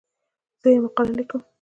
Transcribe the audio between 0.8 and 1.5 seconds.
مقاله لیکم.